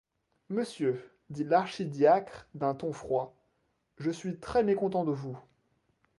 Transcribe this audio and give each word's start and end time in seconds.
Monsieur, 0.49 1.07
dit 1.29 1.43
l’archidiacre 1.43 2.47
d’un 2.55 2.73
ton 2.73 2.91
froid, 2.91 3.35
je 3.99 4.09
suis 4.09 4.39
très 4.39 4.63
mécontent 4.63 5.05
de 5.05 5.11
vous. 5.11 5.37